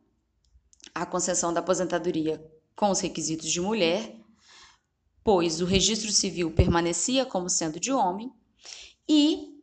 a 0.94 1.06
concessão 1.06 1.54
da 1.54 1.60
aposentadoria 1.60 2.42
com 2.75 2.90
os 2.90 3.00
requisitos 3.00 3.52
de 3.52 3.60
mulher, 3.60 4.16
pois 5.24 5.60
o 5.60 5.66
registro 5.66 6.12
civil 6.12 6.52
permanecia 6.52 7.25
como 7.25 7.50
sendo 7.50 7.80
de 7.80 7.92
homem, 7.92 8.32
e 9.08 9.60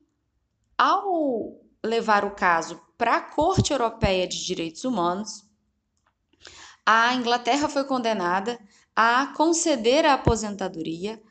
ao 0.77 1.61
levar 1.83 2.25
o 2.25 2.35
caso 2.35 2.81
para 2.99 3.17
a 3.17 3.21
Corte 3.21 3.73
Europeia 3.73 4.27
de 4.27 4.45
Direitos 4.45 4.85
Humanos, 4.85 5.45
a 6.85 7.15
Inglaterra 7.15 7.69
foi 7.69 7.85
condenada 7.85 8.59
a 8.95 9.29
conceder 9.29 10.05
a 10.05 10.15
aposentadoria 10.15 11.23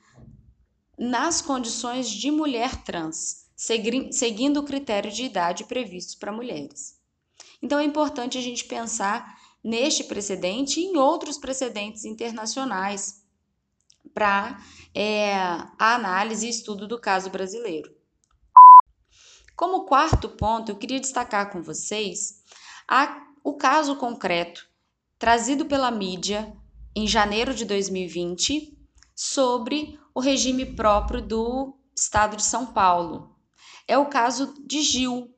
nas 0.97 1.41
condições 1.41 2.09
de 2.09 2.29
mulher 2.29 2.83
trans, 2.83 3.47
seguindo 3.55 4.59
o 4.59 4.65
critério 4.65 5.11
de 5.11 5.23
idade 5.23 5.63
previsto 5.65 6.19
para 6.19 6.31
mulheres. 6.31 6.99
Então 7.61 7.79
é 7.79 7.83
importante 7.83 8.37
a 8.37 8.41
gente 8.41 8.65
pensar 8.65 9.39
neste 9.63 10.03
precedente 10.03 10.79
e 10.79 10.85
em 10.85 10.97
outros 10.97 11.37
precedentes 11.37 12.05
internacionais 12.05 13.23
para 14.13 14.59
é, 14.93 15.35
a 15.35 15.95
análise 15.95 16.47
e 16.47 16.49
estudo 16.49 16.87
do 16.87 16.99
caso 16.99 17.29
brasileiro. 17.29 17.95
Como 19.55 19.85
quarto 19.85 20.29
ponto, 20.29 20.71
eu 20.71 20.75
queria 20.75 20.99
destacar 20.99 21.51
com 21.51 21.61
vocês 21.61 22.41
a, 22.87 23.27
o 23.43 23.53
caso 23.53 23.95
concreto 23.95 24.67
trazido 25.19 25.67
pela 25.67 25.91
mídia 25.91 26.57
em 26.95 27.07
janeiro 27.07 27.53
de 27.53 27.65
2020 27.65 28.77
sobre 29.15 29.99
o 30.13 30.19
regime 30.19 30.65
próprio 30.65 31.21
do 31.21 31.77
estado 31.95 32.35
de 32.35 32.43
São 32.43 32.67
Paulo. 32.67 33.35
É 33.87 33.97
o 33.97 34.07
caso 34.07 34.53
de 34.65 34.81
Gil, 34.81 35.33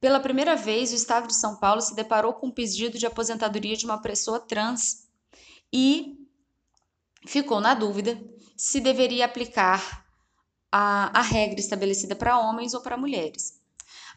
pela 0.00 0.20
primeira 0.20 0.54
vez, 0.54 0.92
o 0.92 0.94
Estado 0.94 1.26
de 1.26 1.34
São 1.34 1.56
Paulo 1.56 1.80
se 1.80 1.94
deparou 1.94 2.34
com 2.34 2.48
um 2.48 2.50
pedido 2.50 2.98
de 2.98 3.06
aposentadoria 3.06 3.76
de 3.76 3.86
uma 3.86 4.00
pessoa 4.00 4.38
trans 4.38 5.08
e 5.72 6.28
ficou 7.26 7.60
na 7.60 7.74
dúvida 7.74 8.16
se 8.56 8.80
deveria 8.80 9.24
aplicar 9.24 10.06
a, 10.70 11.18
a 11.18 11.22
regra 11.22 11.58
estabelecida 11.58 12.14
para 12.14 12.38
homens 12.38 12.74
ou 12.74 12.80
para 12.80 12.96
mulheres. 12.96 13.60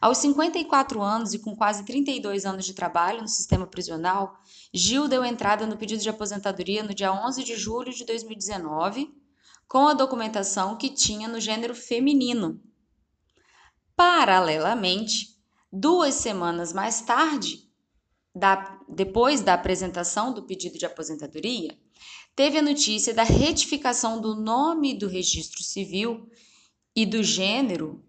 Aos 0.00 0.18
54 0.18 1.02
anos 1.02 1.34
e 1.34 1.38
com 1.38 1.54
quase 1.54 1.84
32 1.84 2.46
anos 2.46 2.64
de 2.64 2.72
trabalho 2.72 3.20
no 3.20 3.28
sistema 3.28 3.66
prisional, 3.66 4.40
Gil 4.72 5.08
deu 5.08 5.24
entrada 5.24 5.66
no 5.66 5.76
pedido 5.76 6.02
de 6.02 6.08
aposentadoria 6.08 6.82
no 6.82 6.94
dia 6.94 7.12
11 7.12 7.44
de 7.44 7.56
julho 7.56 7.92
de 7.92 8.04
2019, 8.04 9.12
com 9.68 9.86
a 9.86 9.94
documentação 9.94 10.76
que 10.76 10.88
tinha 10.88 11.28
no 11.28 11.38
gênero 11.38 11.74
feminino. 11.74 12.62
Paralelamente, 13.94 15.30
Duas 15.72 16.14
semanas 16.14 16.72
mais 16.72 17.00
tarde, 17.00 17.70
da, 18.34 18.76
depois 18.88 19.40
da 19.40 19.54
apresentação 19.54 20.34
do 20.34 20.42
pedido 20.42 20.76
de 20.76 20.84
aposentadoria, 20.84 21.78
teve 22.34 22.58
a 22.58 22.62
notícia 22.62 23.14
da 23.14 23.22
retificação 23.22 24.20
do 24.20 24.34
nome 24.34 24.98
do 24.98 25.06
registro 25.06 25.62
civil 25.62 26.28
e 26.94 27.06
do 27.06 27.22
gênero 27.22 28.04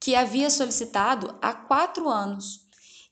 que 0.00 0.14
havia 0.14 0.48
solicitado 0.48 1.36
há 1.42 1.52
quatro 1.52 2.08
anos 2.08 2.66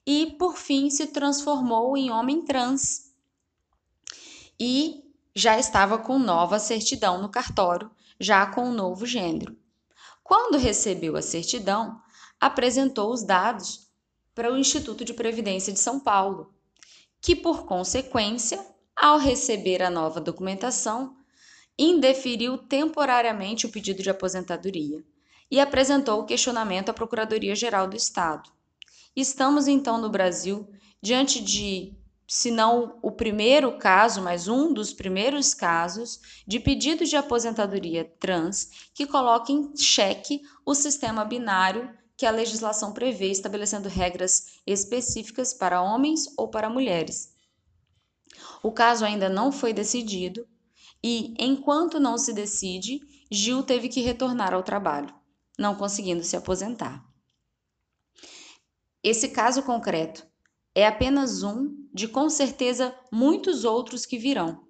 e, 0.07 0.35
por 0.38 0.57
fim, 0.57 0.88
se 0.88 1.09
transformou 1.09 1.96
em 1.96 2.11
homem 2.11 2.44
trans 2.44 3.12
e 4.59 5.03
já 5.35 5.59
estava 5.59 5.99
com 5.99 6.18
nova 6.18 6.59
certidão 6.59 7.20
no 7.20 7.29
cartório, 7.29 7.90
já 8.18 8.46
com 8.46 8.68
um 8.68 8.72
novo 8.72 9.05
gênero. 9.05 9.57
Quando 10.22 10.57
recebeu 10.57 11.16
a 11.16 11.22
certidão, 11.22 12.01
apresentou 12.40 13.12
os 13.12 13.22
dados 13.22 13.88
para 14.35 14.53
o 14.53 14.57
Instituto 14.57 15.05
de 15.05 15.12
Previdência 15.12 15.72
de 15.72 15.81
São 15.81 16.01
Paulo, 16.01 16.55
que, 17.20 17.35
por 17.35 17.66
consequência, 17.66 18.64
ao 18.94 19.18
receber 19.18 19.83
a 19.83 19.90
nova 19.90 20.20
documentação, 20.20 21.16
indeferiu 21.79 22.57
temporariamente 22.57 23.66
o 23.66 23.70
pedido 23.70 24.03
de 24.03 24.09
aposentadoria 24.09 25.05
e 25.51 25.61
apresentou 25.61 26.21
o 26.21 26.27
questionamento 26.27 26.89
à 26.89 26.95
Procuradoria-Geral 26.95 27.87
do 27.87 27.97
Estado. 27.97 28.51
Estamos 29.15 29.69
então 29.69 29.99
no 29.99 30.11
Brasil 30.11 30.69
diante 31.01 31.43
de, 31.43 31.97
se 32.27 32.51
não 32.51 32.99
o 33.03 33.13
primeiro 33.13 33.79
caso, 33.79 34.21
mas 34.21 34.49
um 34.49 34.73
dos 34.73 34.93
primeiros 34.93 35.55
casos 35.55 36.21
de 36.47 36.59
pedido 36.59 37.05
de 37.05 37.17
aposentadoria 37.17 38.05
trans 38.19 38.89
que 38.93 39.07
coloca 39.07 39.53
em 39.53 39.77
xeque 39.77 40.43
o 40.65 40.75
sistema 40.75 41.25
binário 41.25 41.91
que 42.17 42.27
a 42.27 42.31
legislação 42.31 42.93
prevê, 42.93 43.31
estabelecendo 43.31 43.89
regras 43.89 44.61
específicas 44.67 45.53
para 45.53 45.83
homens 45.83 46.27
ou 46.37 46.49
para 46.49 46.71
mulheres. 46.71 47.35
O 48.63 48.73
caso 48.73 49.05
ainda 49.05 49.29
não 49.29 49.53
foi 49.53 49.73
decidido 49.73 50.47
e, 51.03 51.35
enquanto 51.39 52.01
não 52.01 52.17
se 52.17 52.33
decide, 52.33 53.01
Gil 53.31 53.63
teve 53.63 53.89
que 53.89 54.01
retornar 54.01 54.55
ao 54.55 54.63
trabalho, 54.63 55.15
não 55.59 55.75
conseguindo 55.75 56.23
se 56.23 56.37
aposentar. 56.37 57.05
Esse 59.03 59.29
caso 59.29 59.62
concreto 59.62 60.27
é 60.75 60.87
apenas 60.87 61.42
um 61.42 61.88
de, 61.92 62.09
com 62.09 62.29
certeza, 62.29 62.95
muitos 63.11 63.64
outros 63.64 64.05
que 64.05 64.19
virão, 64.19 64.66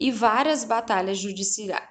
e 0.00 0.10
várias 0.10 0.64
batalhas 0.64 1.18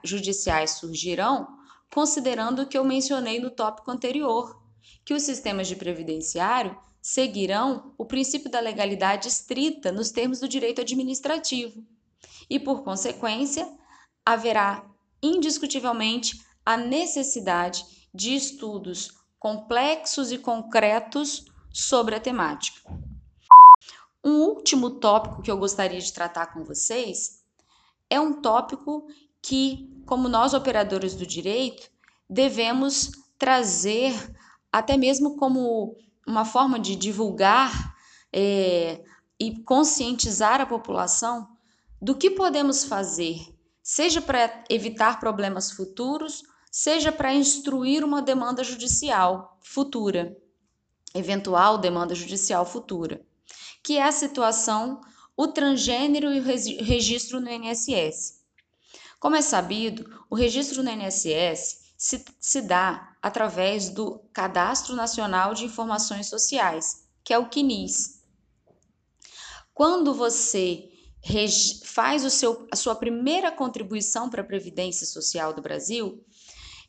judiciais 0.04 0.72
surgirão, 0.72 1.48
considerando 1.94 2.64
o 2.64 2.68
que 2.68 2.78
eu 2.78 2.84
mencionei 2.84 3.40
no 3.40 3.50
tópico 3.50 3.90
anterior, 3.92 4.62
que 5.06 5.14
os 5.14 5.24
sistemas 5.24 5.68
de 5.68 5.76
previdenciário 5.76 6.78
seguirão 7.02 7.94
o 7.98 8.06
princípio 8.06 8.50
da 8.50 8.60
legalidade 8.60 9.28
estrita 9.28 9.92
nos 9.92 10.10
termos 10.12 10.40
do 10.40 10.48
direito 10.48 10.82
administrativo 10.82 11.86
e, 12.50 12.60
por 12.60 12.84
consequência, 12.84 13.70
haverá 14.26 14.90
indiscutivelmente 15.22 16.42
a 16.66 16.78
necessidade 16.78 17.86
de 18.14 18.36
estudos 18.36 19.12
complexos 19.40 20.32
e 20.32 20.38
concretos 20.38 21.46
sobre 21.72 22.16
a 22.16 22.20
temática. 22.20 22.82
Um 24.24 24.44
último 24.44 24.92
tópico 24.92 25.42
que 25.42 25.52
eu 25.52 25.58
gostaria 25.58 26.00
de 26.00 26.14
tratar 26.14 26.48
com 26.48 26.64
vocês 26.64 27.44
é 28.10 28.20
um 28.20 28.42
tópico 28.42 29.08
que, 29.42 30.02
como 30.06 30.30
nós 30.30 30.54
operadores 30.54 31.16
do 31.16 31.26
direito, 31.26 31.90
devemos 32.30 33.12
trazer 33.38 34.14
até 34.72 34.96
mesmo 34.96 35.36
como 35.36 35.98
uma 36.26 36.46
forma 36.46 36.80
de 36.80 36.96
divulgar 36.96 37.96
é, 38.32 39.04
e 39.40 39.60
conscientizar 39.64 40.62
a 40.62 40.66
população 40.66 41.50
do 42.02 42.16
que 42.16 42.32
podemos 42.32 42.86
fazer, 42.86 43.38
seja 43.82 44.22
para 44.22 44.64
evitar 44.70 45.20
problemas 45.20 45.72
futuros, 45.72 46.44
seja 46.74 47.12
para 47.12 47.32
instruir 47.32 48.04
uma 48.04 48.20
demanda 48.20 48.64
judicial 48.64 49.60
futura, 49.62 50.36
eventual 51.14 51.78
demanda 51.78 52.16
judicial 52.16 52.66
futura, 52.66 53.24
que 53.84 53.98
é 54.00 54.04
a 54.04 54.12
situação, 54.12 55.00
o 55.38 55.48
transgênero 55.48 56.34
e 56.34 56.40
o 56.40 56.44
registro 56.44 57.40
no 57.40 57.48
INSS. 57.48 58.42
Como 59.20 59.36
é 59.36 59.42
sabido, 59.44 60.04
o 60.32 60.36
registro 60.36 60.82
no 60.82 60.90
INSS 60.90 61.94
se, 61.96 62.26
se 62.40 62.62
dá 62.64 63.16
através 63.22 63.90
do 63.90 64.18
Cadastro 64.34 64.96
Nacional 64.96 65.54
de 65.54 65.66
Informações 65.66 66.28
Sociais, 66.28 67.08
que 67.24 67.32
é 67.32 67.38
o 67.38 67.50
CNIS. 67.52 68.24
Quando 69.76 70.12
você 70.12 70.90
faz 71.86 72.26
o 72.26 72.30
seu, 72.32 72.68
a 72.72 72.76
sua 72.76 72.96
primeira 72.96 73.52
contribuição 73.52 74.28
para 74.28 74.42
a 74.42 74.46
Previdência 74.46 75.06
Social 75.06 75.54
do 75.54 75.62
Brasil, 75.62 76.24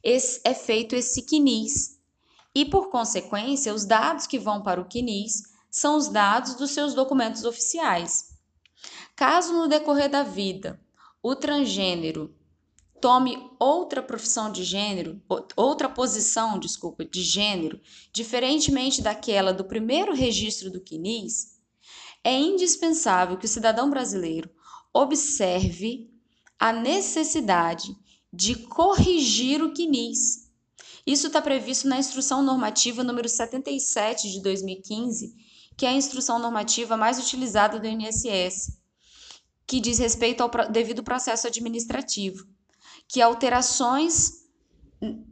esse, 0.04 0.40
é 0.44 0.52
feito 0.52 0.94
esse 0.94 1.22
CNIS. 1.22 1.98
E, 2.54 2.64
por 2.64 2.90
consequência, 2.90 3.74
os 3.74 3.84
dados 3.84 4.26
que 4.26 4.38
vão 4.38 4.62
para 4.62 4.80
o 4.80 4.84
CNIS 4.84 5.42
são 5.70 5.96
os 5.96 6.08
dados 6.08 6.54
dos 6.54 6.70
seus 6.70 6.94
documentos 6.94 7.44
oficiais. 7.44 8.34
Caso 9.16 9.52
no 9.54 9.66
decorrer 9.66 10.10
da 10.10 10.22
vida 10.22 10.80
o 11.22 11.34
transgênero 11.34 12.36
tome 13.00 13.50
outra 13.58 14.02
profissão 14.02 14.52
de 14.52 14.62
gênero, 14.62 15.20
outra 15.56 15.88
posição, 15.88 16.58
desculpa, 16.58 17.04
de 17.04 17.22
gênero, 17.22 17.80
diferentemente 18.12 19.02
daquela 19.02 19.52
do 19.52 19.64
primeiro 19.64 20.14
registro 20.14 20.70
do 20.70 20.80
CNIS, 20.80 21.58
é 22.22 22.32
indispensável 22.32 23.36
que 23.36 23.46
o 23.46 23.48
cidadão 23.48 23.90
brasileiro 23.90 24.50
observe 24.92 26.10
a 26.58 26.72
necessidade 26.72 27.96
de 28.34 28.54
corrigir 28.54 29.62
o 29.62 29.72
CNIS. 29.72 30.50
Isso 31.06 31.26
está 31.26 31.40
previsto 31.40 31.86
na 31.86 31.98
Instrução 31.98 32.42
Normativa 32.42 33.04
número 33.04 33.28
77 33.28 34.30
de 34.30 34.42
2015, 34.42 35.34
que 35.76 35.84
é 35.84 35.90
a 35.90 35.94
instrução 35.94 36.38
normativa 36.38 36.96
mais 36.96 37.18
utilizada 37.18 37.78
do 37.78 37.86
INSS, 37.86 38.78
que 39.66 39.80
diz 39.80 39.98
respeito 39.98 40.42
ao 40.42 40.50
devido 40.70 41.02
processo 41.02 41.46
administrativo 41.46 42.46
que 43.08 43.20
alterações 43.20 44.44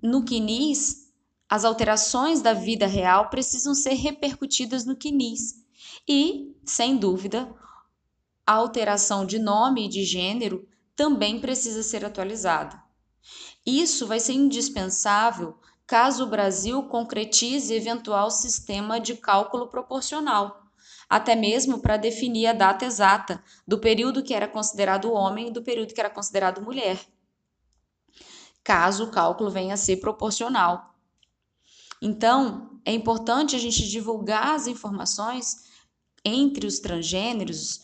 no 0.03 0.25
CNIS, 0.25 1.11
as 1.49 1.65
alterações 1.65 2.43
da 2.43 2.53
vida 2.53 2.87
real 2.87 3.31
precisam 3.31 3.75
ser 3.75 3.95
repercutidas 3.95 4.85
no 4.85 4.97
CNIS. 4.97 5.63
E, 6.09 6.55
sem 6.65 6.97
dúvida, 6.97 7.55
a 8.47 8.55
alteração 8.55 9.25
de 9.25 9.39
nome 9.39 9.87
e 9.87 9.89
de 9.89 10.05
gênero 10.05 10.67
também 10.97 11.41
precisa 11.41 11.83
ser 11.83 12.05
atualizada. 12.05 12.82
Isso 13.65 14.07
vai 14.07 14.21
ser 14.21 14.33
indispensável 14.33 15.59
caso 15.87 16.25
o 16.25 16.31
Brasil 16.31 16.83
concretize 16.85 17.73
eventual 17.75 18.31
sistema 18.31 18.99
de 18.99 19.15
cálculo 19.15 19.69
proporcional, 19.69 20.63
até 21.09 21.37
mesmo 21.37 21.81
para 21.81 21.97
definir 21.97 22.47
a 22.47 22.53
data 22.53 22.85
exata 22.85 23.43
do 23.67 23.79
período 23.79 24.23
que 24.23 24.35
era 24.35 24.49
considerado 24.49 25.13
homem 25.13 25.49
e 25.49 25.53
do 25.53 25.63
período 25.63 25.93
que 25.93 26.01
era 26.01 26.11
considerado 26.11 26.63
mulher 26.63 26.99
caso 28.63 29.05
o 29.05 29.11
cálculo 29.11 29.51
venha 29.51 29.75
a 29.75 29.77
ser 29.77 29.97
proporcional. 29.97 30.95
Então, 32.01 32.81
é 32.85 32.93
importante 32.93 33.55
a 33.55 33.59
gente 33.59 33.89
divulgar 33.89 34.55
as 34.55 34.67
informações 34.67 35.65
entre 36.25 36.67
os 36.67 36.79
transgêneros 36.79 37.83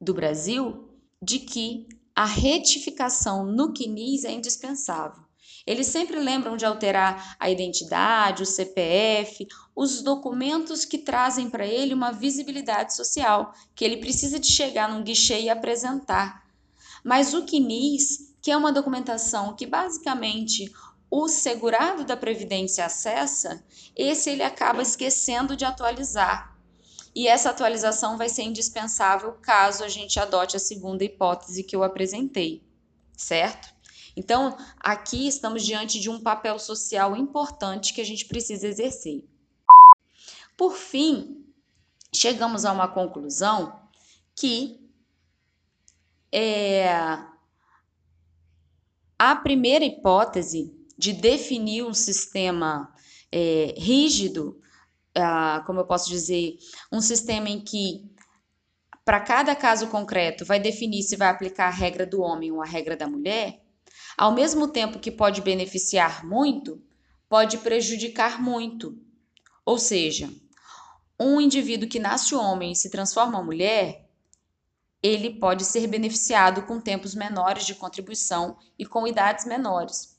do 0.00 0.14
Brasil 0.14 0.90
de 1.20 1.38
que 1.38 1.88
a 2.16 2.24
retificação 2.24 3.44
no 3.44 3.72
CNIS 3.74 4.24
é 4.24 4.32
indispensável. 4.32 5.22
Eles 5.66 5.88
sempre 5.88 6.18
lembram 6.18 6.56
de 6.56 6.64
alterar 6.64 7.36
a 7.38 7.50
identidade, 7.50 8.42
o 8.42 8.46
CPF, 8.46 9.46
os 9.74 10.00
documentos 10.00 10.84
que 10.84 10.96
trazem 10.96 11.50
para 11.50 11.66
ele 11.66 11.92
uma 11.92 12.12
visibilidade 12.12 12.96
social, 12.96 13.52
que 13.74 13.84
ele 13.84 13.98
precisa 13.98 14.38
de 14.38 14.46
chegar 14.46 14.88
num 14.88 15.02
guichê 15.02 15.42
e 15.42 15.50
apresentar. 15.50 16.46
Mas 17.04 17.34
o 17.34 17.44
CNIS 17.44 18.34
que 18.46 18.52
é 18.52 18.56
uma 18.56 18.72
documentação 18.72 19.56
que 19.56 19.66
basicamente 19.66 20.72
o 21.10 21.26
segurado 21.26 22.04
da 22.04 22.16
Previdência 22.16 22.86
acessa, 22.86 23.60
esse 23.96 24.30
ele 24.30 24.44
acaba 24.44 24.82
esquecendo 24.82 25.56
de 25.56 25.64
atualizar. 25.64 26.55
E 27.16 27.26
essa 27.28 27.48
atualização 27.48 28.18
vai 28.18 28.28
ser 28.28 28.42
indispensável 28.42 29.32
caso 29.40 29.82
a 29.82 29.88
gente 29.88 30.20
adote 30.20 30.54
a 30.54 30.60
segunda 30.60 31.02
hipótese 31.02 31.64
que 31.64 31.74
eu 31.74 31.82
apresentei, 31.82 32.62
certo? 33.16 33.74
Então, 34.14 34.54
aqui 34.78 35.26
estamos 35.26 35.64
diante 35.64 35.98
de 35.98 36.10
um 36.10 36.20
papel 36.20 36.58
social 36.58 37.16
importante 37.16 37.94
que 37.94 38.02
a 38.02 38.04
gente 38.04 38.26
precisa 38.26 38.68
exercer. 38.68 39.24
Por 40.58 40.74
fim, 40.74 41.42
chegamos 42.14 42.66
a 42.66 42.72
uma 42.72 42.86
conclusão 42.86 43.80
que 44.34 44.78
é, 46.30 46.86
a 49.18 49.36
primeira 49.36 49.86
hipótese 49.86 50.70
de 50.98 51.14
definir 51.14 51.82
um 51.82 51.94
sistema 51.94 52.94
é, 53.32 53.74
rígido, 53.78 54.60
como 55.66 55.80
eu 55.80 55.86
posso 55.86 56.08
dizer, 56.08 56.56
um 56.92 57.00
sistema 57.00 57.48
em 57.48 57.60
que, 57.60 58.10
para 59.04 59.20
cada 59.20 59.54
caso 59.54 59.88
concreto, 59.88 60.44
vai 60.44 60.60
definir 60.60 61.02
se 61.02 61.16
vai 61.16 61.28
aplicar 61.28 61.68
a 61.68 61.70
regra 61.70 62.06
do 62.06 62.20
homem 62.20 62.52
ou 62.52 62.62
a 62.62 62.66
regra 62.66 62.96
da 62.96 63.06
mulher, 63.06 63.62
ao 64.16 64.32
mesmo 64.32 64.68
tempo 64.68 64.98
que 64.98 65.10
pode 65.10 65.40
beneficiar 65.40 66.24
muito, 66.24 66.82
pode 67.28 67.58
prejudicar 67.58 68.40
muito. 68.42 68.98
Ou 69.64 69.78
seja, 69.78 70.30
um 71.18 71.40
indivíduo 71.40 71.88
que 71.88 71.98
nasce 71.98 72.34
homem 72.34 72.72
e 72.72 72.76
se 72.76 72.90
transforma 72.90 73.42
mulher 73.42 74.06
ele 75.02 75.38
pode 75.38 75.64
ser 75.64 75.86
beneficiado 75.86 76.62
com 76.62 76.80
tempos 76.80 77.14
menores 77.14 77.64
de 77.64 77.74
contribuição 77.74 78.56
e 78.78 78.84
com 78.84 79.06
idades 79.06 79.44
menores. 79.44 80.18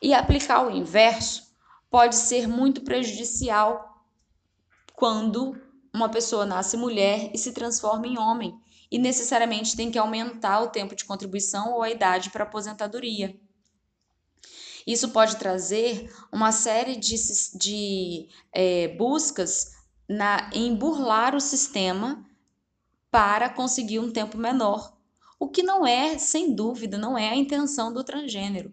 E 0.00 0.14
aplicar 0.14 0.66
o 0.66 0.70
inverso 0.70 1.42
pode 1.90 2.14
ser 2.14 2.46
muito 2.46 2.82
prejudicial 2.82 3.91
quando 5.02 5.60
uma 5.92 6.08
pessoa 6.08 6.46
nasce 6.46 6.76
mulher 6.76 7.32
e 7.34 7.36
se 7.36 7.50
transforma 7.50 8.06
em 8.06 8.16
homem 8.16 8.56
e 8.88 9.00
necessariamente 9.00 9.74
tem 9.74 9.90
que 9.90 9.98
aumentar 9.98 10.60
o 10.60 10.68
tempo 10.68 10.94
de 10.94 11.04
contribuição 11.04 11.72
ou 11.72 11.82
a 11.82 11.90
idade 11.90 12.30
para 12.30 12.44
aposentadoria. 12.44 13.36
Isso 14.86 15.08
pode 15.08 15.38
trazer 15.38 16.08
uma 16.30 16.52
série 16.52 16.94
de, 16.94 17.16
de 17.58 18.28
é, 18.52 18.94
buscas 18.96 19.72
na, 20.08 20.48
em 20.54 20.72
burlar 20.72 21.34
o 21.34 21.40
sistema 21.40 22.24
para 23.10 23.48
conseguir 23.48 23.98
um 23.98 24.12
tempo 24.12 24.38
menor, 24.38 24.96
o 25.36 25.48
que 25.48 25.64
não 25.64 25.84
é, 25.84 26.16
sem 26.16 26.54
dúvida, 26.54 26.96
não 26.96 27.18
é 27.18 27.28
a 27.28 27.36
intenção 27.36 27.92
do 27.92 28.04
transgênero. 28.04 28.70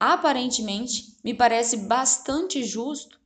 Aparentemente, 0.00 1.16
me 1.22 1.32
parece 1.32 1.76
bastante 1.76 2.64
justo 2.64 3.16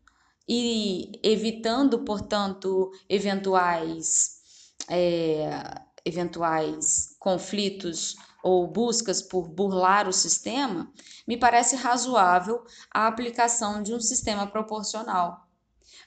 e 0.49 1.13
evitando, 1.23 2.01
portanto, 2.01 2.91
eventuais, 3.09 4.41
é, 4.89 5.75
eventuais 6.05 7.17
conflitos 7.19 8.17
ou 8.43 8.67
buscas 8.67 9.21
por 9.23 9.49
burlar 9.49 10.09
o 10.09 10.13
sistema, 10.13 10.93
me 11.27 11.37
parece 11.37 11.77
razoável 11.77 12.65
a 12.93 13.07
aplicação 13.07 13.83
de 13.83 13.95
um 13.95 14.01
sistema 14.01 14.47
proporcional. 14.47 15.47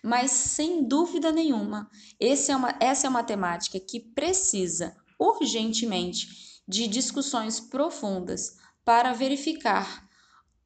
Mas, 0.04 0.32
sem 0.32 0.84
dúvida 0.84 1.32
nenhuma, 1.32 1.90
é 2.20 2.56
uma, 2.56 2.78
essa 2.80 3.08
é 3.08 3.10
uma 3.10 3.24
temática 3.24 3.80
que 3.80 4.00
precisa 4.00 4.96
urgentemente 5.18 6.62
de 6.68 6.88
discussões 6.88 7.60
profundas 7.60 8.58
para 8.84 9.14
verificar, 9.14 10.08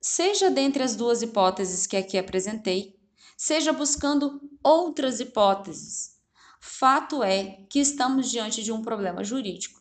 seja 0.01 0.49
dentre 0.49 0.81
as 0.81 0.95
duas 0.95 1.21
hipóteses 1.21 1.85
que 1.85 1.97
aqui 1.97 2.17
apresentei, 2.17 2.96
seja 3.37 3.71
buscando 3.71 4.41
outras 4.63 5.19
hipóteses. 5.19 6.17
Fato 6.59 7.23
é 7.23 7.63
que 7.69 7.79
estamos 7.79 8.31
diante 8.31 8.63
de 8.63 8.71
um 8.71 8.81
problema 8.81 9.23
jurídico 9.23 9.79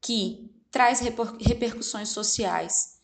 que 0.00 0.48
traz 0.70 1.00
repercussões 1.00 2.08
sociais 2.10 3.00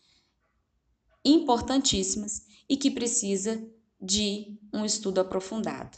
importantíssimas 1.23 2.47
e 2.69 2.77
que 2.77 2.89
precisa 2.89 3.61
de 4.01 4.57
um 4.73 4.85
estudo 4.85 5.19
aprofundado. 5.19 5.97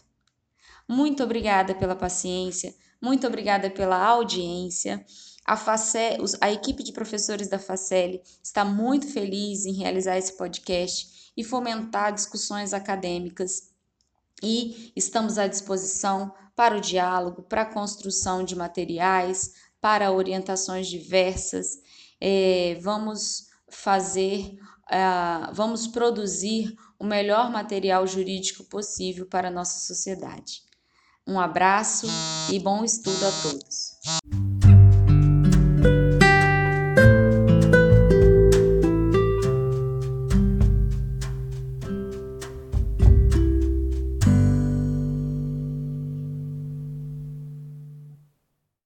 Muito 0.88 1.23
obrigada 1.23 1.75
pela 1.75 1.95
paciência, 1.95 2.75
muito 2.99 3.27
obrigada 3.27 3.69
pela 3.69 4.03
audiência. 4.03 5.05
A, 5.45 5.55
Facel, 5.55 6.25
a 6.41 6.51
equipe 6.51 6.84
de 6.84 6.91
professores 6.91 7.47
da 7.47 7.60
Facel 7.60 8.21
está 8.43 8.65
muito 8.65 9.08
feliz 9.08 9.65
em 9.65 9.73
realizar 9.73 10.17
esse 10.17 10.36
podcast 10.36 11.28
e 11.39 11.43
fomentar 11.43 12.13
discussões 12.13 12.73
acadêmicas. 12.73 13.69
E 14.43 14.91
estamos 14.93 15.38
à 15.38 15.47
disposição 15.47 16.34
para 16.54 16.75
o 16.75 16.82
diálogo, 16.82 17.43
para 17.43 17.62
a 17.62 17.73
construção 17.73 18.43
de 18.43 18.58
materiais, 18.58 19.54
para 19.80 20.12
orientações 20.12 20.88
diversas. 20.88 21.80
É, 22.19 22.78
vamos 22.82 23.47
fazer, 23.69 24.60
uh, 24.91 25.54
vamos 25.54 25.88
produzir 25.88 26.75
o 26.99 27.06
melhor 27.06 27.49
material 27.49 28.06
jurídico 28.06 28.65
possível 28.65 29.25
para 29.25 29.47
a 29.47 29.52
nossa 29.52 29.80
sociedade. 29.80 30.63
Um 31.25 31.39
abraço 31.39 32.06
e 32.52 32.60
bom 32.60 32.84
estudo 32.84 33.25
a 33.25 33.32
todos. 33.43 34.48